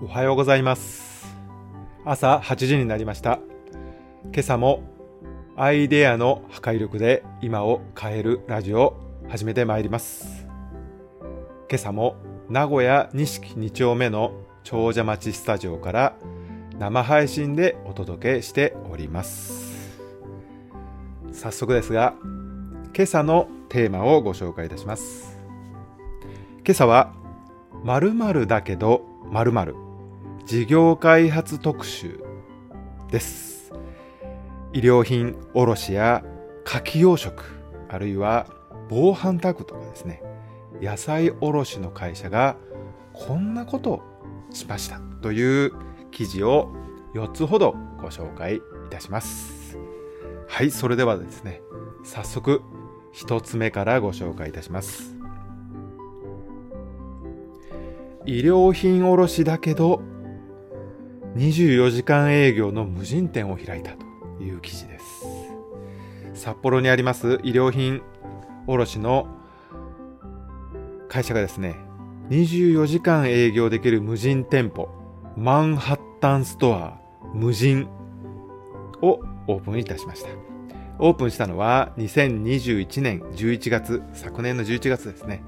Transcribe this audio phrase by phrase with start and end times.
[0.00, 1.34] おはようございます。
[2.04, 3.40] 朝8時になりました。
[4.26, 4.84] 今朝も
[5.56, 8.96] アイデアの破壊力で今を変えるラジオを
[9.28, 10.46] 始めてまいります。
[11.68, 12.14] 今朝も
[12.48, 16.16] 名古屋錦2丁目の長者町スタジオから
[16.78, 19.98] 生配信でお届けしております。
[21.32, 22.14] 早速ですが
[22.94, 25.36] 今朝のテーマをご紹介いたします。
[26.64, 27.12] 今朝は
[27.82, 29.87] 〇〇だけど〇〇。
[30.48, 32.24] 事業開発特集
[33.10, 33.70] です。
[34.72, 36.24] 医療品卸や
[36.64, 37.42] 牡蠣養殖
[37.90, 38.46] あるいは
[38.88, 40.22] 防犯タグとかですね。
[40.80, 42.56] 野菜卸の会社が
[43.12, 44.02] こんなことを
[44.50, 45.74] しましたという
[46.12, 46.74] 記事を
[47.14, 49.76] 4つほどご紹介いたします。
[50.48, 51.60] はいそれではですね
[52.04, 52.62] 早速
[53.14, 55.14] 1つ目からご紹介いたします。
[58.24, 60.00] 医療品卸だけど
[61.36, 65.04] 24時間営業の無人店を開いたという記事です。
[66.34, 68.02] 札幌にあります医療品
[68.66, 69.26] 卸の
[71.08, 71.74] 会社がですね
[72.30, 74.88] 24時間営業できる無人店舗
[75.36, 76.98] マンハッタンストア
[77.34, 77.88] 無人
[79.02, 80.28] をオープンいたしました。
[81.00, 85.42] オープンしたのは2021年11月昨年の11月ですね。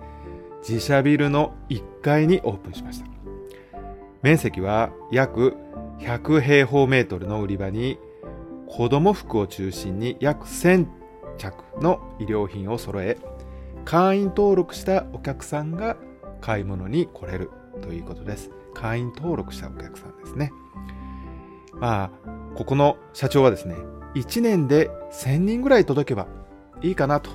[0.66, 3.06] 自社ビルの1階にオープンしました。
[4.22, 5.56] 面積は約
[6.00, 7.98] 100平方メートルの売り場に
[8.66, 10.86] 子供服を中心に約1000
[11.36, 13.18] 着の医療品を揃え
[13.84, 15.96] 会員登録したお客さんが
[16.40, 17.50] 買い物に来れる
[17.82, 18.50] ということです。
[18.74, 20.52] 会員登録したお客さんですね。
[21.74, 22.10] まあ
[22.54, 23.74] ここの社長はですね
[24.14, 26.26] 1年で1000人ぐらい届けば
[26.82, 27.30] いいかなと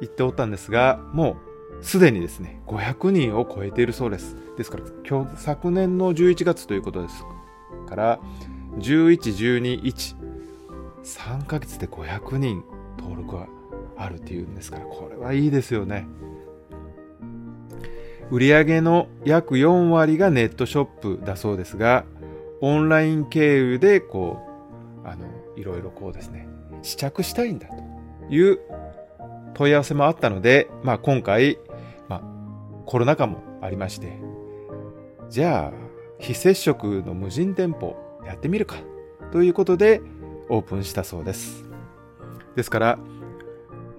[0.00, 4.36] 言っておったんですがもうすでにですね500人を超えているそうです。
[4.56, 7.24] ですから今日昨年の11月ということです。
[7.88, 8.20] から
[8.78, 12.64] 111213ヶ月で500人
[12.98, 13.46] 登録が
[13.96, 16.06] あるっていうんですからこれはいいですよね。
[18.30, 20.84] 売上の約4割がネットショッ
[21.18, 22.04] プだそうですが
[22.60, 24.40] オンライン経由でこ
[25.04, 26.48] うあのいろいろこうですね
[26.82, 28.58] 試着したいんだという
[29.56, 31.58] 問い合わせもあったので、まあ、今回、
[32.86, 34.18] コロナ禍もありまして
[35.28, 35.86] じゃあ
[36.18, 38.76] 非接触の無人店舗やってみるか
[39.32, 40.00] ということで
[40.48, 41.64] オープンしたそうです。
[42.54, 42.98] ですから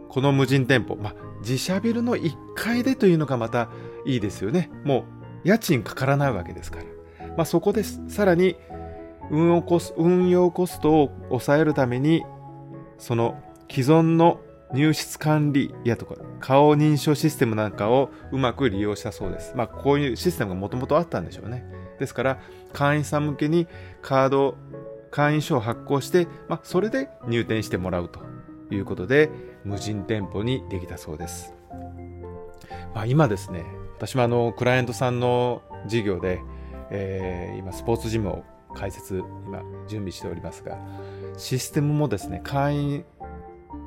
[0.10, 3.70] この無人店舗、ま、自社ビルの1階でというのがまた
[4.06, 4.72] いいですよね。
[4.84, 5.06] も
[5.44, 8.56] う家賃かからないわけですから、ま、そこですさらに
[9.30, 12.24] 運用コス運用コストを抑えるために
[12.98, 13.36] その
[13.70, 14.40] 既存の
[14.74, 19.54] 入室管理やとか顔認証システムなんかをうまく利用したそうです。
[19.56, 21.66] まあこういうシステムがもともとあったんでしょうね。
[22.00, 22.40] ですから
[22.74, 23.68] 会員さん向けに
[24.02, 24.58] カード
[25.10, 28.20] 会員証を発行して、まあ、それで入店してもらうと
[28.70, 29.32] いうことで
[29.64, 31.54] 無人店舗にできたそうです。
[32.94, 33.66] まあ、今ですね
[33.98, 36.42] 私もあのクライアントさんの事業で、
[36.90, 38.44] えー、今スポーツジムを
[38.76, 40.78] 開設今準備しておりますが
[41.38, 43.06] システムもですね会員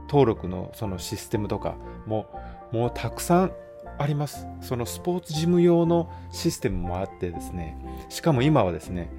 [0.08, 1.76] 登録のそのシステムとか
[2.06, 2.26] も
[2.72, 3.52] もうたくさん
[3.98, 4.46] あります。
[4.60, 7.76] そのスポーツジム用のシステムもあってですね。
[8.08, 9.10] しかも今はですね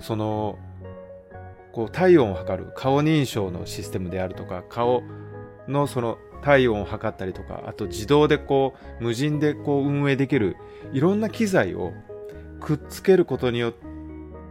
[0.00, 0.58] その
[1.72, 5.02] こう体温を測る顔認証のシステムであるとか顔
[5.66, 10.56] のその体温を測ったりとかあと自動でこう無人でこう運営できる
[10.92, 11.92] いろんな機材を
[12.60, 13.72] くっつけることによっ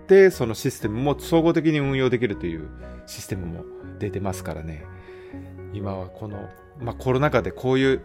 [0.07, 2.69] てそのシステムも総合的に運用できるという
[3.05, 3.63] システムも
[3.99, 4.85] 出てますからね。
[5.73, 6.49] 今はこの、
[6.79, 8.01] まあ、コロナ禍でこういう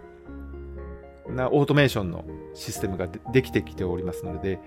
[1.29, 4.61] なオートメーションのシステムができてきておりますので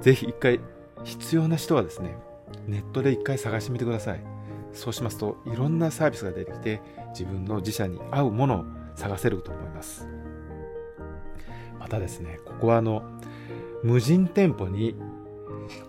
[0.00, 0.60] ぜひ一回
[1.04, 2.16] 必要な人はですね
[2.66, 4.24] ネットで一回探してみてください。
[4.72, 8.64] そうしますといろんなサービスが出てきて自分の自社に合うものを
[8.96, 10.08] 探せると思います。
[11.78, 13.02] またですねここはあの
[13.84, 14.96] 無人店舗に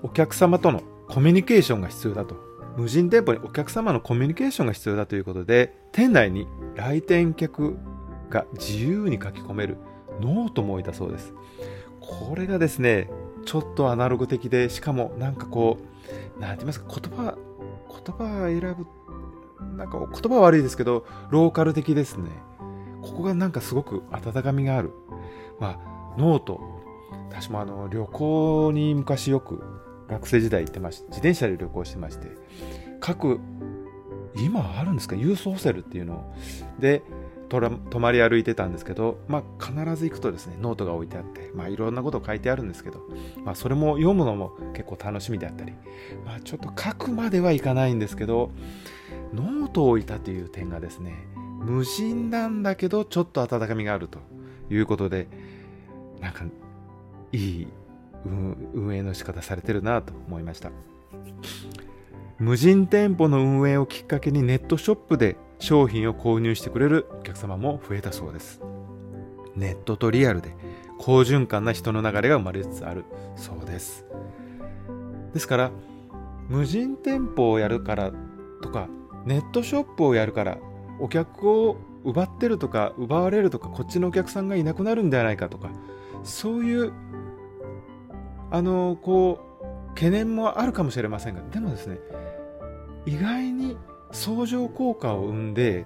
[0.03, 2.35] お客様とのコミュニケーションが必要だと。
[2.77, 6.45] 無人店舗にお客様のコミュニケーションが必要だということで店内に
[6.75, 7.77] 来店客
[8.29, 9.77] が自由に書き込める
[10.19, 11.33] ノートも置いたそうです。
[12.01, 13.09] これがですね
[13.45, 17.37] ちょっとアナログ的でしかもなんかこう何て言いますか言葉
[18.03, 22.29] 言葉選ぶなんか言葉は悪いですけどローカル的ですね。
[23.01, 24.91] ここがなんかすごく温かみがある。
[25.61, 26.59] まあノート。
[27.29, 29.63] 私もあの旅行に昔よく
[30.09, 32.27] 学生時代行ってまして自転車で旅行してまして
[32.99, 33.39] 各
[34.37, 35.15] 今あるんですか？
[35.15, 36.33] ユースホステルっていうの
[36.79, 37.01] で
[37.49, 43.01] 泊まり歩いてたんですけど、まあ、必ず行くとですねノートが置いてあって、まあ、いろんなこと書いてあるんですけど、
[43.43, 45.73] まあ、それも読むのも結構楽しみであったり、
[46.25, 48.51] まあ、ちょっと書くまではいかないんですけど
[49.33, 51.13] ノートを置いたという点がですね
[51.59, 54.19] 無人なんだけどちょっと温かみがあると
[54.69, 55.27] いうことで
[56.19, 56.43] なんか
[57.31, 57.67] いい
[58.25, 60.71] 運営の仕方されてるなと思いました。
[62.37, 68.61] 無人店舗の運営をきっかけにネットショップで商品を購入してくれるお客様も増えたそうです。
[69.55, 70.53] ネットとリアルで
[70.99, 73.05] 好循環な人の流れが生まれつつある
[73.37, 74.05] そうです。
[75.33, 75.71] ですから
[76.49, 78.11] 無人店舗をやるから
[78.61, 78.89] とか
[79.25, 80.57] ネットショップをやるから
[80.99, 85.69] お客を奪ってるとか奪われるとかこっちのお客さんがいなくなるんではないかとか
[86.23, 86.93] そういう
[88.51, 89.54] あのこう
[89.95, 91.99] 懸念もあるかもしれませんがでもですね
[93.05, 93.77] 意外に
[94.11, 95.85] 相乗効果を生んで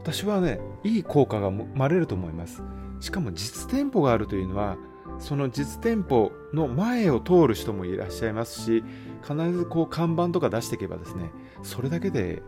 [0.00, 2.62] 私はねいい効果が生まれると思います。
[3.00, 4.76] しかも実店舗があるというのは
[5.18, 8.84] その実店舗の前を通る人もいらっしゃいますし
[9.22, 11.30] 必ずこう看板とか出していけばですね
[11.62, 12.42] それだけで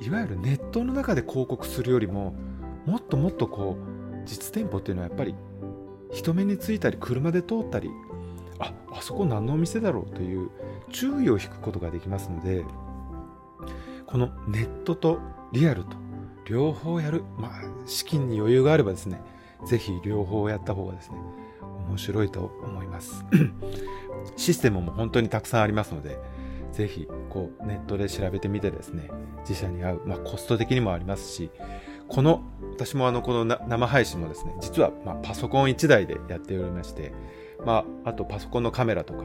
[0.00, 2.34] いわゆるネットの中で広告するよりも
[2.86, 5.34] もっともっとこう実店舗っていうのはやっぱり
[6.10, 7.90] 人目についたり車で通ったり
[8.58, 10.50] ああそこ何のお店だろうという
[10.90, 12.64] 注意を引くことができますので
[14.06, 15.18] このネットと
[15.52, 15.96] リアルと
[16.44, 17.52] 両方やる、まあ、
[17.86, 19.20] 資金に余裕があればですね
[19.66, 21.16] ぜひ両方やった方がですね
[21.88, 23.24] 面白いと思います。
[24.36, 26.18] システムも本当にたくさんありますので
[26.72, 29.10] ぜひこうネットで調べてみてですね
[29.40, 31.50] 自社に合う、まあ、コスト的にもありますし
[32.08, 32.42] この
[32.72, 37.12] 私もあのこの生配信もですね実はまパソコン1台でやっておりまして
[37.64, 39.24] まあ、あとパソコンのカメラとか、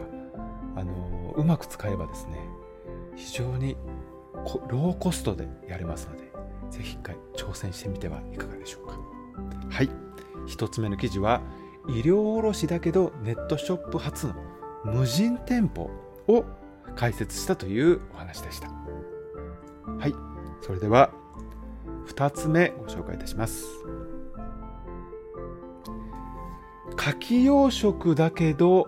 [0.76, 2.40] あのうまく使えばですね、
[3.16, 3.76] 非常に
[4.70, 6.32] ローコストでやれますので、
[6.72, 9.00] ぜひ一回挑戦してみてはいかがでしょうか。
[9.70, 9.90] はい。
[10.48, 11.42] 一つ目の記事は、
[11.88, 14.36] 医療卸だけどネットショップ初の
[14.86, 15.90] 無人店舗
[16.28, 16.46] を
[16.96, 18.70] 開設したというお話でした。
[18.70, 20.14] はい。
[20.62, 21.12] それでは、
[22.06, 23.66] 二つ目ご紹介いたします。
[26.98, 28.88] 牡蠣養殖だけど、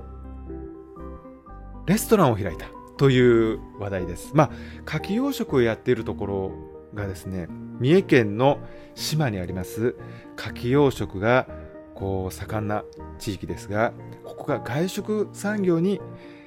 [1.86, 2.68] レストランを開いた
[2.98, 4.32] という話題です。
[4.34, 4.52] まあ、
[4.86, 6.52] 牡蠣養殖をやっているところ
[6.94, 7.48] がですね、
[7.80, 8.60] 三重県の
[8.96, 9.96] 島にあります
[10.38, 11.48] 牡蠣養殖が
[11.96, 12.84] こう盛んな
[13.20, 13.94] 地域ですが、
[14.24, 16.00] ここが外食産業に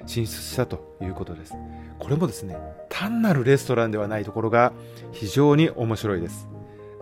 [0.05, 1.53] 進出したということです。
[1.99, 2.57] これもですね、
[2.89, 4.73] 単なるレストランではないところが
[5.11, 6.47] 非常に面白いです。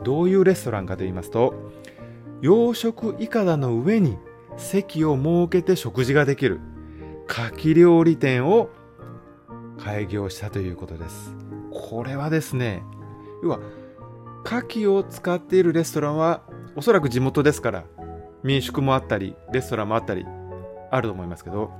[0.03, 1.53] どういうレストランかと言いますと、
[2.41, 4.17] 養殖いかだの上に
[4.57, 6.59] 席を設けて食事ができる
[7.27, 8.69] 牡蠣料理店を
[9.79, 11.35] 開業したということです。
[11.71, 12.83] これはですね、
[13.41, 13.59] 要は、
[14.45, 16.44] 牡蠣を使っているレストランは、
[16.75, 17.85] おそらく地元ですから、
[18.44, 20.25] 民宿もあったり、レストランもあったり、
[20.91, 21.71] あると思いますけど、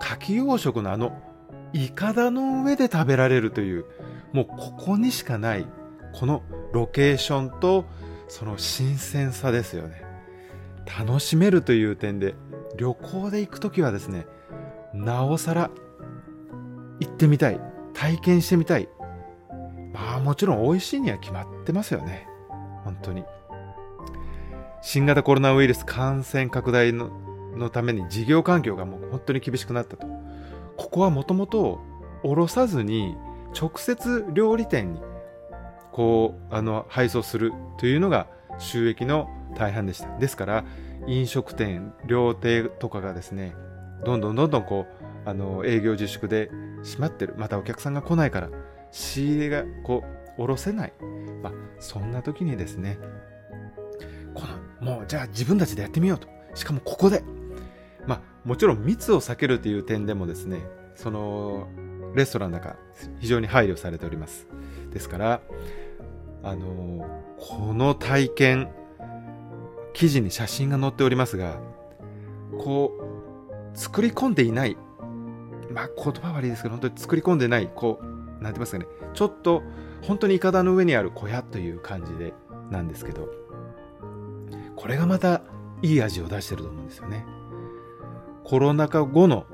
[0.00, 1.20] 牡蠣養殖のあの、
[1.72, 3.84] イカダの上で食べられるという、
[4.32, 5.66] もうここにしかない、
[6.12, 6.42] この
[6.72, 7.84] ロケーションと、
[8.28, 10.03] その新鮮さですよね。
[10.86, 12.34] 楽しめるという点で
[12.76, 14.26] 旅行で行くときはですね
[14.92, 15.70] なおさら
[17.00, 17.60] 行ってみたい
[17.94, 18.88] 体験してみたい。
[19.92, 22.26] まあもちろん美味しいには決まってますよね。
[22.84, 23.24] 本当に。
[24.82, 27.10] 新型コロナウイルス感染拡大の
[27.56, 30.06] のために事業環境がもう本当に厳しくなったと。
[30.76, 31.80] ここはもともと
[32.24, 33.16] おろさずに
[33.58, 35.00] 直接料理店に
[35.92, 38.26] こうあの配送するというのが
[38.58, 40.18] 収益の大半でした。
[40.18, 40.64] ですから、
[41.06, 43.54] 飲食店、料亭とかがですね、
[44.04, 46.50] どんどんどんどんこう、あの、営業自粛で
[46.82, 47.34] 閉まってる。
[47.36, 48.50] またお客さんが来ないから、
[48.90, 50.04] 仕入れがこ
[50.36, 50.92] う、下ろせない。
[51.42, 52.98] まあ、そんな時にですね、
[54.34, 54.42] こ
[54.80, 56.28] の、もう、じゃあ自分たちでやってみようと。
[56.54, 57.22] しかもここで。
[58.06, 61.68] まあ、もちろん密を避けるという点でもですね、その、
[62.14, 62.76] レストランの中、
[63.18, 64.46] 非常に配慮されております。
[64.90, 65.40] ですから、
[66.44, 68.68] あのこの体験、
[69.94, 71.58] 記事に写真が載っておりますが、
[72.58, 72.92] こ
[73.72, 74.76] う、作り込んでいない、
[75.70, 78.04] まあ言葉悪いですけど、本当に作り込んでない、こう、
[78.42, 79.62] なんて言いますかね、ちょっと、
[80.02, 82.34] 本当にいかだの上にある小屋という感じで、
[82.70, 83.28] なんですけど、
[84.76, 85.42] これがまた
[85.80, 87.24] いい味を出してると思うんですよね。
[88.42, 89.46] コロナ禍後の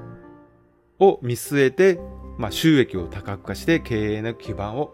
[0.98, 2.00] を見据えて、
[2.38, 4.86] まあ、収益を多角化して経営の基盤を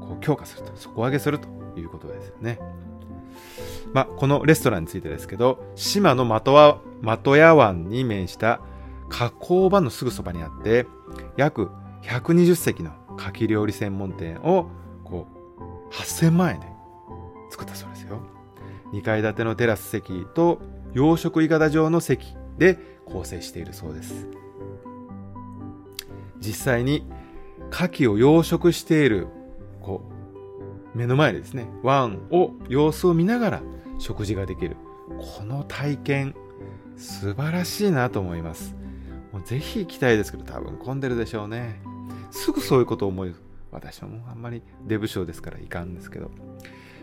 [0.00, 2.58] こう強化すると、底上げするということですよね。
[3.92, 8.60] まあ、このレストランについてですけど、島の的は的屋湾に面した
[9.08, 10.86] 加工場のすぐそばにあって、
[11.36, 11.70] 約
[12.02, 14.68] 120席の牡蠣料理専門店を
[15.04, 15.26] こ
[15.90, 16.66] う8000万円で
[17.50, 18.20] 作ったそうですよ。
[18.92, 20.60] 2階建てのテラス席と
[20.92, 24.28] 養殖いかだ状の席で構成しているそうです。
[26.38, 27.06] 実際に
[27.70, 29.28] 牡蠣を養殖している、
[29.80, 30.02] こ
[30.94, 33.62] う、目の前でですね、湾を様子を見ながら
[34.02, 34.76] 食事ができる。
[35.38, 36.34] この体験、
[36.96, 38.74] 素晴らしいなと思います。
[39.32, 41.80] もうぜひ行きたいですけど、多分混んでるでしょうね。
[42.32, 43.34] すぐそういうことを思い、
[43.70, 46.30] 私はもうあんまりデブ症ですからいかんですけど。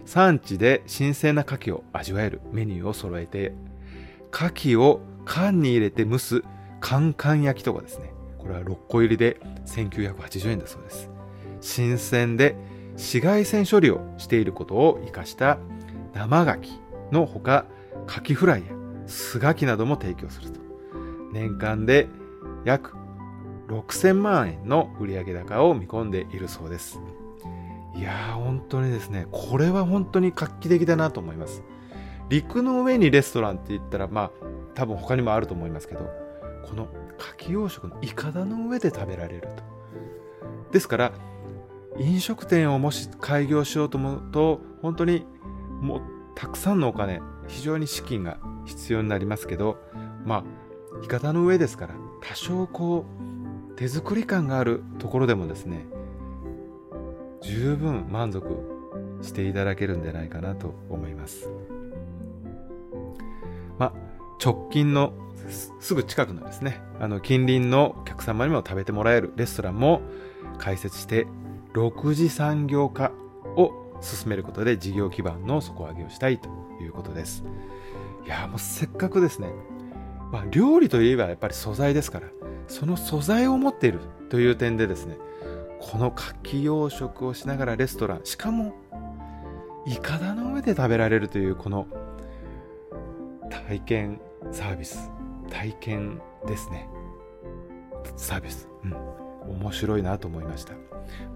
[0.05, 3.53] 産地で新鮮な牡蠣を味わえるメニューを揃えて、
[4.33, 6.43] 牡蠣を缶に入れて蒸す
[6.81, 8.11] カンカン焼きとかですね。
[8.37, 11.09] これは6個入りで1980円だそうです。
[11.61, 12.55] 新鮮で
[12.93, 15.59] 紫外線処理をしていることを活かした
[16.13, 17.65] 生牡蠣のほか、
[18.07, 18.73] 牡蠣フライや
[19.07, 20.59] 酢牡蠣なども提供すると。
[21.31, 22.07] 年間で
[22.65, 22.95] 約
[23.67, 26.99] 6000万円の売上高を見込んでいるそうです。
[27.95, 31.63] いやー、本当にですね、これは本当に画期的だなと思います。
[32.29, 34.31] 陸の上にレストランって言ったら、まあ、
[34.75, 36.09] 多分他にもあると思いますけど、
[36.63, 36.87] この
[37.17, 39.63] 牡蠣養殖のいかだの上で食べられると。
[40.71, 41.11] ですから、
[41.97, 45.25] 飲食店をもし開業しようと思うと、本当に
[45.81, 46.01] もう
[46.39, 49.77] たくさんのお金、非常に資金が必要になりますけど、
[50.23, 50.45] ま
[51.01, 53.05] あ、いかだの上ですから、多少こ
[53.73, 55.85] う、手作り感があるところでもですね、
[57.41, 58.47] 十分満足
[59.21, 61.49] していただけるんじゃないかなと思います。
[63.77, 63.93] まあ、
[64.41, 65.11] 直近の
[65.81, 69.99] すぐ近くのですね、あの近隣のお客様にも食べてもらえるレストランも
[70.57, 71.27] 開設して、
[71.73, 73.11] 6次産業化
[74.01, 76.49] 進めることで事業基盤の底上げをしたいと
[76.81, 77.43] いうことです。
[78.25, 79.49] いや、もうせっかくですね、
[80.31, 82.27] まあ、料理といえばやっぱり素材ですから、
[82.67, 85.17] その素材を持っているという点でですね、
[85.79, 88.73] この牡蠣養殖をしながらレストラン、しかも、
[89.85, 91.87] いかだの上で食べられるというこの
[93.49, 95.09] 体験サービス、
[95.49, 96.89] 体験ですね。
[98.15, 98.67] サービス。
[98.83, 98.95] うん。
[99.61, 100.73] 面白いなと思いました。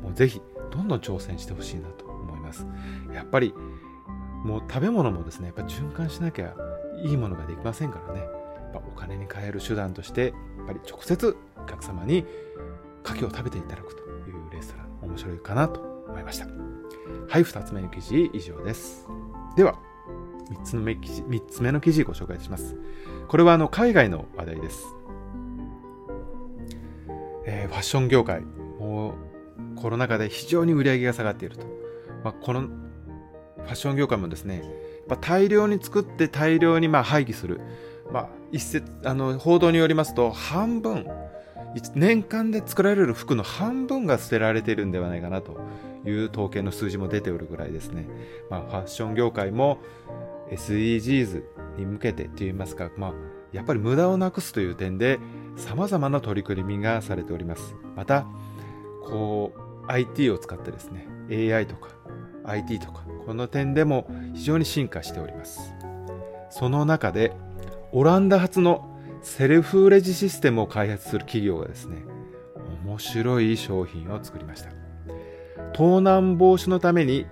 [0.01, 0.41] もうぜひ、
[0.71, 2.02] どんどん挑戦してほしいなと
[2.53, 3.13] ます。
[3.13, 3.53] やっぱり、
[4.43, 6.55] もう食べ物もですね、やっぱ循環しなきゃ
[7.03, 8.19] いいものができませんからね。
[8.21, 12.25] やっぱお金に換える手段として、やっぱり直接お客様に
[13.03, 16.45] 牡蠣を食べていただくというレストラン、面白いかなと思いました。
[16.45, 19.07] はい、2つ目の記事以上です。
[19.55, 19.77] では、
[20.51, 22.75] 3つ目記事、3つ目の記事ご紹介します。
[23.27, 24.85] これはあの海外の話題です。
[27.45, 28.41] えー、ファッション業界、
[28.79, 29.13] もう
[29.75, 31.65] コロナ禍で非常に売り上げが下がっていると。
[32.23, 34.63] まあ、このファッション業界もですね、
[35.07, 37.61] まあ、大量に作って大量にまあ廃棄する。
[38.11, 41.07] まあ、一説、あの、報道によりますと、半分、
[41.95, 45.59] 年間で作られる服の半分が捨てられているんではないかなと
[46.05, 48.07] いう統計の数字も出ておるぐらいですね。
[48.49, 49.79] まあ、ファッション業界も
[50.51, 51.43] SDGs
[51.77, 53.13] に向けてといいますか、まあ、
[53.51, 55.19] やっぱり無駄をなくすという点で
[55.55, 57.75] 様々な取り組みがされております。
[57.95, 58.27] また、
[59.05, 61.89] こう、IT を使ってですね、AI とか
[62.45, 65.73] IT とか、この点でも非常に進化しております。
[66.49, 67.33] その中で、
[67.91, 68.89] オランダ発の
[69.21, 72.03] セルフレジシステムを開発する企業がですね、
[72.85, 74.69] 面白い商品を作りました。
[75.73, 77.25] 盗難防止のために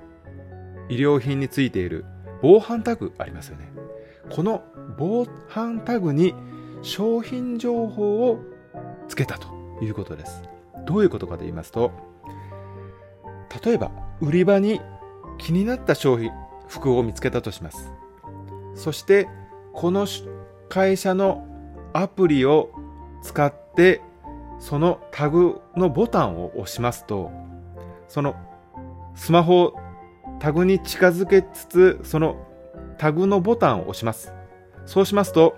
[0.89, 2.06] 医療品についている
[2.41, 3.72] 防犯タグありますよね。
[4.30, 4.63] この
[4.98, 6.34] 防犯タグに
[6.82, 8.39] 商品情報を
[9.08, 9.48] つけたと
[9.82, 10.41] いうことです。
[10.86, 11.91] どういうことかと言いますと、
[13.63, 13.91] 例えば
[14.22, 14.82] 売り場に
[15.42, 16.32] 気になった商品、
[16.68, 17.92] 服を見つけたとします。
[18.76, 19.28] そして、
[19.74, 20.06] この
[20.70, 21.46] 会社の
[21.94, 22.70] アプリを
[23.24, 24.02] 使って、
[24.60, 27.32] そのタグのボタンを押しますと、
[28.08, 28.36] その
[29.16, 29.80] スマホを
[30.40, 32.48] タグに近づけつつ、その
[33.00, 34.34] タグのボタンを押します。
[34.86, 35.58] そうしますと、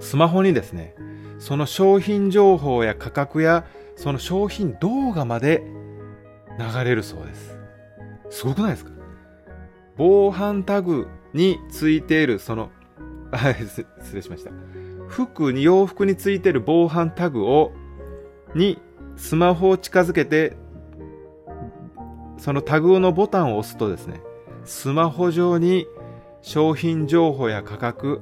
[0.00, 0.94] スマホにですね、
[1.38, 3.66] その商品情報や価格や
[3.96, 5.62] その商品動画まで
[6.58, 7.63] 流れるそうです。
[8.34, 8.90] すごくないですか？
[9.96, 12.70] 防犯タグについているその、
[13.32, 14.50] 失礼しました。
[15.08, 17.72] 服に、洋服についている防犯タグを、
[18.54, 18.78] に
[19.16, 20.56] スマホを近づけて、
[22.36, 24.20] そのタグのボタンを押すとですね、
[24.64, 25.86] スマホ上に
[26.42, 28.20] 商品情報や価格、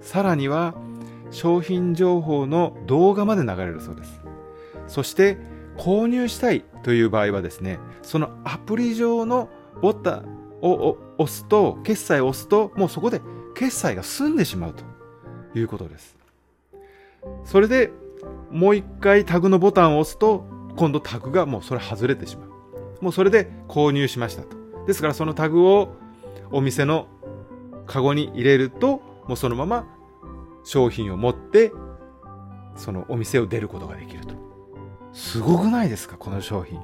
[0.00, 0.74] さらには
[1.30, 4.20] 商品情報の動画まで流れるそうです。
[4.86, 5.36] そして
[5.76, 9.48] 購入したいという場合はですね、そのアプリ上の
[9.82, 13.20] ボタンを押すと、決済を押すと、もうそこで
[13.54, 14.84] 決済が済んでしまうと
[15.58, 16.16] いうことです。
[17.44, 17.92] それで
[18.50, 20.44] もう一回タグのボタンを押すと、
[20.76, 22.50] 今度タグがもうそれ外れてしまう。
[23.04, 24.56] もうそれで購入しましたと
[24.86, 25.94] ですからそのタグを
[26.50, 27.06] お店の
[27.86, 29.86] カゴに入れると、もうそのまま
[30.64, 31.72] 商品を持って、
[32.76, 34.34] そのお店を出ることができると。
[35.12, 36.80] すごくないですかこの商品。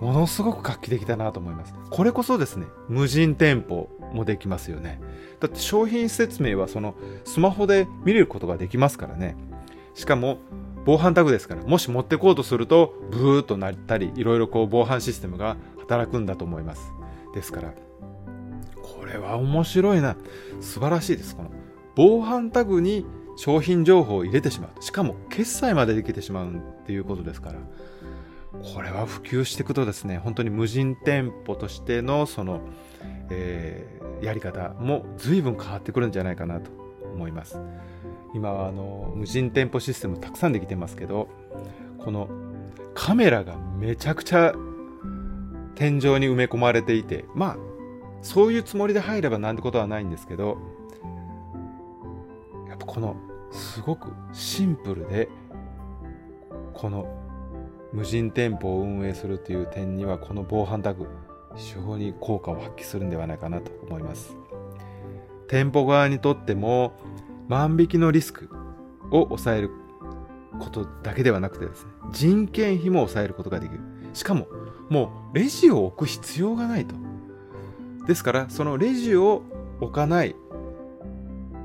[0.00, 1.74] ものすごく画期的だなと思います。
[1.90, 5.00] これこそですね、無人店舗もできますよね。
[5.40, 9.36] だって商品説明はそのスマホで見れることができますからね。
[9.94, 10.38] しかも
[10.84, 16.92] 防犯タグですから、もし持ってこうとすると、ブーっとなったり、いろいろこう防犯システムが働くんだと思います。
[17.34, 17.74] ですから、
[18.82, 20.16] これは面白いな。
[20.60, 21.34] 素晴らしいです。
[21.34, 21.50] この
[21.96, 24.82] 防犯タグに商品情報を入れてしまう。
[24.82, 27.58] しかも決済までできてしまうっていうことですから、
[28.74, 32.60] これは普及していくとですね、本当に無人店舗としてのその、
[33.30, 36.70] えー、やり方も随分変わってくるんじゃないかなと
[37.12, 37.58] 思います。
[38.34, 41.28] 今はあの無人店舗システムたくさんできてますけど、
[41.98, 42.28] この
[42.94, 44.54] カメラがめちゃくちゃ
[45.74, 47.56] 天井に埋め込まれていて、まあ、
[48.22, 50.56] そういうつもりで入ればなんてことはないんですけど、
[52.76, 53.16] っぱこの
[53.50, 55.28] すごくシンプルで、
[56.72, 57.06] この
[57.92, 61.06] 無人店舗を運営するという点にはこの防犯タグ
[61.56, 64.36] 非常に効果を発揮するんではないかなと思います。
[65.48, 66.92] 店舗側にとっても
[67.48, 68.50] 万引きのリスク
[69.10, 69.70] を抑える
[70.58, 73.80] ことだけではなくてですね人件費も抑えることができる。
[74.12, 74.48] しかも
[74.90, 76.94] もうレジを置く必要がないと。
[78.06, 79.42] ですからそのレジを
[79.80, 80.36] 置かない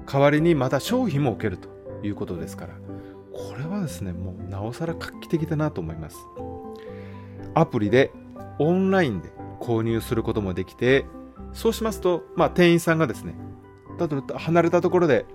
[0.05, 1.69] 代わりにまた商品も置けると
[2.03, 2.73] いうことですから
[3.33, 6.17] これはですね、もうなおさら画期的だなと思います。
[7.53, 8.11] アプリで
[8.59, 9.29] オンラインで
[9.59, 11.05] 購入することもできて、
[11.53, 13.35] そうしますと、まあ、店員さんがですね、
[13.99, 15.25] 例えば離れたところで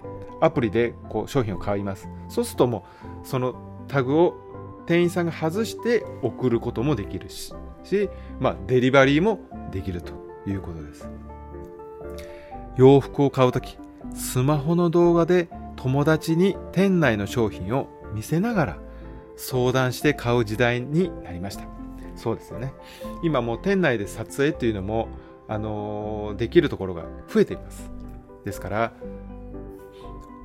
[0.40, 2.08] アプリでこう商品を買います。
[2.28, 2.86] そうするとも
[3.24, 4.34] う、そのタグを
[4.86, 9.40] 店員さんが外して送ることもできるし、しまあ、デリバリーも
[9.72, 10.12] できると
[10.46, 11.08] いうことです。
[12.76, 13.78] 洋服を買うとき、
[14.16, 18.78] スマホの動画で友達に店内の商品を見せながら
[19.36, 21.64] 相談して買う時代になりました。
[22.16, 22.72] そうですよね。
[23.22, 25.08] 今もう店内で撮影っていうのも、
[25.48, 27.90] あのー、できるところが増えています。
[28.44, 28.92] ですから、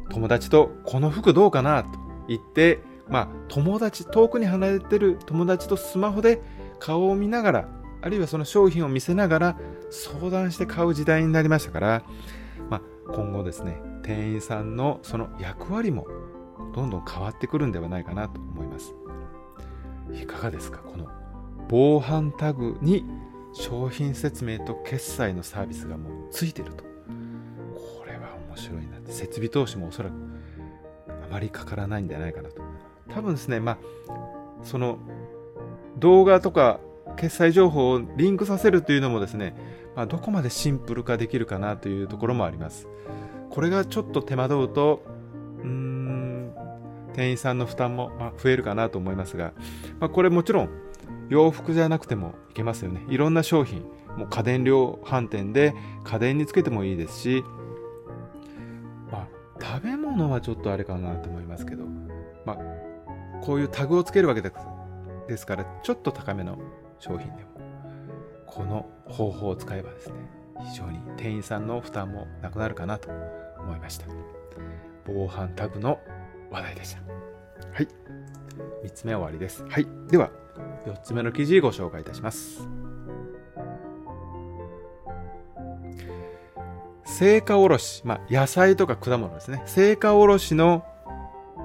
[0.10, 1.90] 友達とこの服どうかなと
[2.28, 6.42] 言って、まあ、友達、遠くに離れてる友達とスマホで
[6.80, 7.70] 顔を見ながら、
[8.02, 9.58] あるいはその商品を見せながら
[9.90, 12.04] 相談して買う時代になりましたから、
[12.70, 12.82] まあ、
[13.14, 16.08] 今後ですね、店員さんのその役割も
[16.74, 18.94] どんどん変わってくるんではないかなと思います。
[20.14, 20.80] いかがですか？
[20.80, 21.08] この
[21.70, 23.06] 防犯タグに
[23.54, 26.84] 商品説明と決済のサービスがもうついてると。
[26.84, 29.12] これは面白いなって。
[29.12, 30.14] 設備投資もおそらく
[31.08, 32.62] あまりかからないんじゃないかなと。
[33.10, 33.78] 多分ですね、まあ、
[34.64, 34.98] その
[35.98, 36.80] 動画とか
[37.18, 39.56] 決済情報をリンクさせるというのもですね、
[39.96, 42.88] まあ、どこまでシンプル化できるかなというところもあります。
[43.50, 45.04] これがちょっと手間取ると、
[45.64, 46.54] うーん、
[47.14, 49.54] 店員さんの負担も、ま増えるかなと思いますが、
[50.00, 50.70] まあ、これもちろん
[51.30, 53.06] 洋服じゃなくてもいけますよね。
[53.10, 53.84] いろんな商品、
[54.18, 55.74] もう家電量販店で
[56.04, 57.44] 家電につけてもいいですし、
[59.12, 59.28] まあ、
[59.62, 61.86] 食べ物はちょっとあれかなと思いますけど、
[62.46, 62.58] まあ、
[63.42, 64.52] こういうタグをつけるわけで
[65.38, 66.58] すから、ちょっと高めの
[67.00, 67.50] 商品でも、
[68.46, 70.16] この方法を使えばですね、
[70.64, 73.10] 非常に店員さんの負担もなくなるかなと
[73.60, 74.06] 思いました。
[75.06, 76.00] 防犯タグの
[76.50, 77.02] 話題でした。
[77.02, 77.88] はい。
[78.84, 79.64] 3つ目終わりです。
[79.68, 79.88] はい。
[80.10, 80.32] では、
[80.86, 82.68] 4つ目の記事ご紹介いたします。
[87.22, 89.64] 青果卸、まあ、野菜とか果物ですね。
[89.68, 90.84] 青果卸の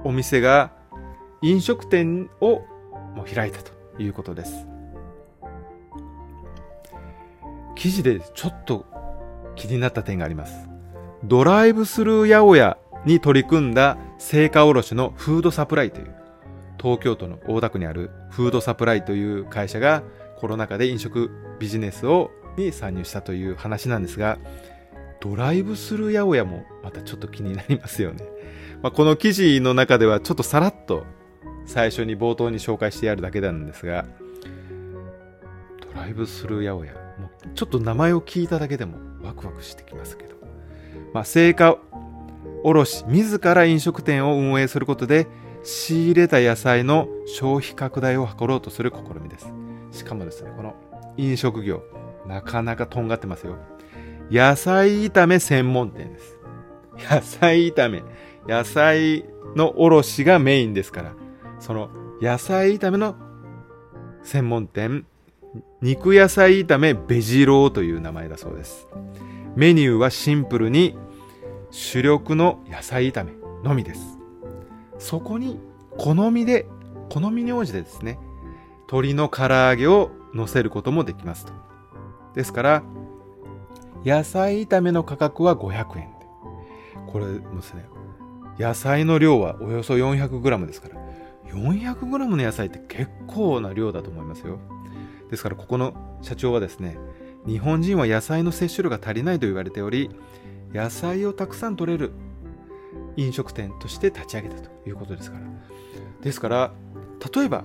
[0.03, 0.71] お店が
[1.41, 2.61] 飲食店を
[3.15, 4.67] もう開いたということです。
[7.77, 8.85] 記事でちょっと
[9.55, 10.67] 気になった点があります。
[11.23, 16.15] ドライブスルー八百屋に取り組んだ青果卸のフードサプライという、
[16.81, 20.03] 東京都の大田区にあるフードサプライという会社が
[20.37, 24.39] コロナ禍で飲食ビジネスをに参入したという話なんですが、
[25.21, 28.25] ドライブスルー八百屋もまたちょっと気になりますよね。
[28.81, 31.05] まあ、この記事の中ではちょっとさらっと
[31.65, 34.05] 最初に冒頭に紹介してやるだけなんですが、
[35.93, 37.06] ドライブスルー八百屋。
[37.55, 40.35] ちょっと名前を聞いただけでもワクワクしてきますけど、
[41.13, 41.77] まあ、成果
[42.63, 45.27] 卸自ら飲食店を運営することで
[45.63, 49.51] 仕入れた野菜の消費拡大を図ろうとする試みです。
[49.91, 50.75] しかもですね、この
[51.17, 51.83] 飲食業、
[52.25, 53.57] なかなかとんがってますよ。
[54.31, 56.37] 野菜炒め専門店です。
[57.09, 58.03] 野菜炒め。
[58.47, 61.13] 野菜の卸がメインですから、
[61.59, 61.89] その
[62.21, 63.15] 野菜炒めの
[64.23, 65.05] 専門店
[65.81, 68.87] 肉野菜炒めベジロという名前だそうです。
[69.55, 70.97] メニューはシンプルに
[71.71, 74.17] 主力の野菜炒めのみです。
[74.97, 75.59] そこに
[75.97, 76.67] 好みで、
[77.09, 78.19] 好みに応じてですね、
[78.87, 81.53] 鶏の唐揚げを乗せることもできますと。
[82.35, 82.83] ですから、
[84.05, 86.27] 野菜炒めの価格は500円で。
[87.11, 87.85] これもですね、
[88.59, 90.95] 野菜の量はおよそ 400g ですから、
[91.51, 94.59] 400g の野菜って結構な量だと思いますよ。
[95.29, 96.97] ですから、ここの社長はですね、
[97.45, 100.09] 日本人は野菜の摂取量が足りないと言われており、
[100.73, 102.11] 野菜をたくさん取れる
[103.15, 105.43] 飲食店として立ち上げたということですから。
[106.21, 106.71] ですから、
[107.33, 107.63] 例えば、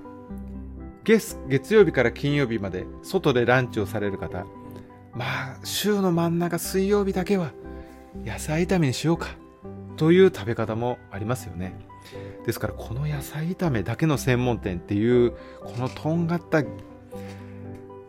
[1.04, 4.46] 月月曜日から金曜日まで外でランチをされる方、
[5.14, 7.50] まあ、週の真ん中水曜日だけは
[8.24, 9.28] 野菜炒めにしようか
[9.96, 11.74] という食べ方もありますよね。
[12.46, 16.62] ですからこの野菜炒めだけの専門店っていうこのとんがった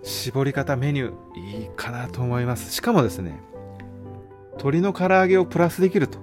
[0.03, 2.71] 絞り方メニューいいかなと思います。
[2.73, 3.41] しかもですね、
[4.51, 6.19] 鶏の唐揚げをプラスできると。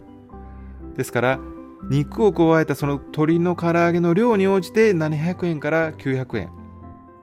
[0.96, 1.40] ですから、
[1.88, 6.50] 肉を加えたその鶏の唐揚げの量に応じて700円から900円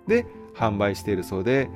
[0.07, 1.69] で販売しているそうで、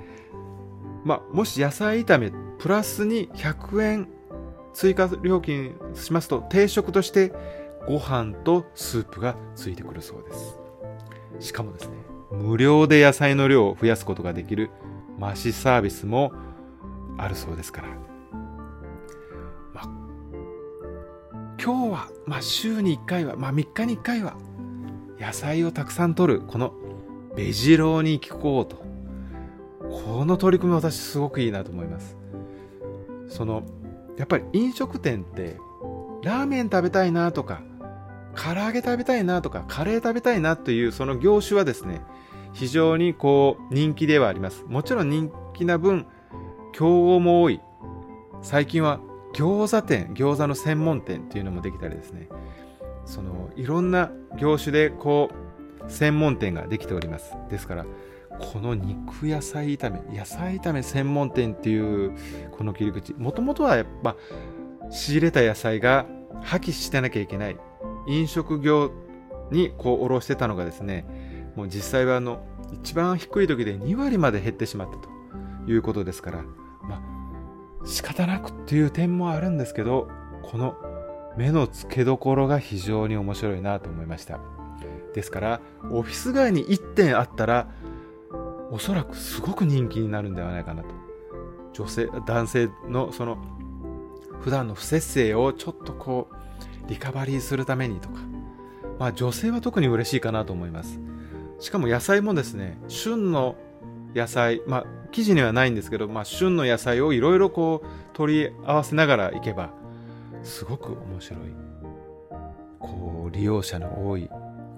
[1.03, 4.07] まあ、もし野菜炒めプラスに100円
[4.73, 7.33] 追加料金しますと定食として
[7.87, 10.33] ご飯とスープがついてくるそうで
[11.39, 11.47] す。
[11.49, 11.95] しかもですね、
[12.31, 14.69] 無料で野菜の量を増やすことができる
[15.19, 16.31] 増しサービスも
[17.17, 17.87] あるそうですから。
[19.73, 19.81] ま、
[21.63, 24.35] 今日は、まあ、週に1回は、まあ、3日に1回は
[25.19, 26.73] 野菜をたくさん取るこの
[27.35, 28.81] ベジ郎に聞こうと。
[29.89, 32.15] この取り組み私すごくいいなと思います。
[33.27, 33.63] その、
[34.17, 35.57] やっぱり飲食店って
[36.23, 37.61] ラーメン食べたいなとか
[38.35, 42.01] 唐揚げ食べたいなとか、カレー食べたいなというその業種はですね、
[42.53, 44.65] 非常にこう人気ではあります。
[44.67, 46.05] もちろん人気な分、
[46.73, 47.61] 競合も多い。
[48.41, 48.99] 最近は
[49.33, 52.27] 餃子店、餃子の専門店っていうのもできたりですね、
[53.05, 55.29] そのいろんな業種でこ
[55.87, 57.35] う専門店ができております。
[57.49, 57.85] ですから、
[58.39, 62.15] この肉野菜炒め、野菜炒め専門店っていう
[62.51, 64.15] この切り口、もともとはやっぱ
[64.89, 66.05] 仕入れた野菜が
[66.41, 67.57] 破棄してなきゃいけない
[68.07, 68.91] 飲食業
[69.51, 71.05] にこう卸してたのがですね
[71.55, 75.09] もう実際はあの一番低い時で2割まで減ってしまったと
[75.67, 76.43] いうことですから
[76.83, 80.09] まあ仕方なくっていう点もあるんですけど
[80.43, 80.75] この
[81.37, 84.39] 目の付けどころが非常に面白いなと思いました。
[85.13, 85.61] ですから
[85.91, 87.69] オフィス街に1点あったら
[88.69, 90.89] おそらくすごく人気になるんではないかなと。
[91.73, 93.37] 女性男性のその
[94.41, 98.15] 普段の不節制をちょっとこうリカバリーするためにとか、
[98.99, 100.99] まあ女性は特に嬉しいかなと思います。
[101.61, 103.55] しかも野菜もですね、旬の
[104.15, 109.69] 野菜、まあ記事にはないんですけど、まあ旬の野菜をいろいろこう取り合わせながらいけば、
[110.43, 111.39] すごく面白い。
[112.79, 114.27] こう利用者の多い、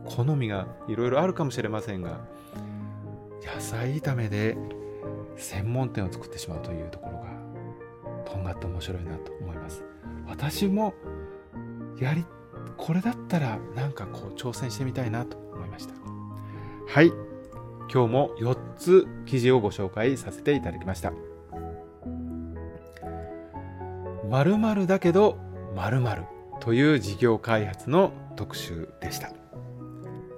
[0.05, 2.19] 好みがいろいろあるかもしれませんが、
[3.45, 4.57] 野菜炒めで
[5.37, 7.27] 専門店を作ってしまうというところが、
[8.29, 9.85] とんがって面白いなと思います。
[10.27, 10.93] 私も
[11.97, 12.25] やり、
[12.75, 15.42] これだったらなんかこう挑戦してみたいなと。
[16.87, 17.11] はい。
[17.91, 21.13] 今日も4つ記事をご紹介させていただきました。
[24.29, 25.37] 〇〇だけど
[25.75, 26.23] 〇〇
[26.59, 29.31] という事業開発の特集でした。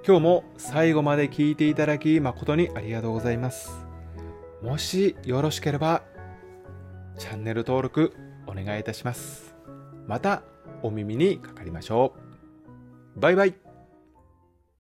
[0.06, 3.86] 今日も最後まで聞いていただき誠にありがとうございます。
[4.62, 6.04] もしよろしければ
[7.18, 8.14] チャンネル登録
[8.48, 9.56] お願いいたします。
[10.08, 10.44] また
[10.84, 12.14] お耳にかかりましょ
[13.18, 13.20] う。
[13.20, 13.65] バイバイ。